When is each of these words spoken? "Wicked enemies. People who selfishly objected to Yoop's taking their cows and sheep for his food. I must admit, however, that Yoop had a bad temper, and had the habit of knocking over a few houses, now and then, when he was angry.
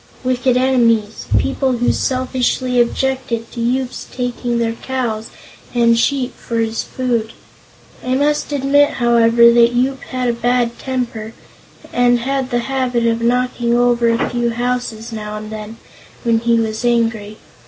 "Wicked 0.23 0.57
enemies. 0.57 1.27
People 1.37 1.73
who 1.73 1.91
selfishly 1.91 2.81
objected 2.81 3.51
to 3.51 3.61
Yoop's 3.61 4.07
taking 4.11 4.57
their 4.57 4.73
cows 4.73 5.29
and 5.75 5.95
sheep 5.95 6.33
for 6.35 6.57
his 6.57 6.81
food. 6.81 7.33
I 8.03 8.15
must 8.15 8.51
admit, 8.51 8.93
however, 8.93 9.51
that 9.53 9.73
Yoop 9.75 10.01
had 10.05 10.27
a 10.27 10.33
bad 10.33 10.79
temper, 10.79 11.33
and 11.93 12.17
had 12.17 12.49
the 12.49 12.61
habit 12.61 13.05
of 13.05 13.21
knocking 13.21 13.77
over 13.77 14.09
a 14.09 14.27
few 14.31 14.49
houses, 14.49 15.11
now 15.11 15.37
and 15.37 15.51
then, 15.51 15.77
when 16.23 16.39
he 16.39 16.59
was 16.59 16.83
angry. 16.83 17.37